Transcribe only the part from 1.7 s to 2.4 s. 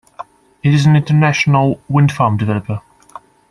wind farm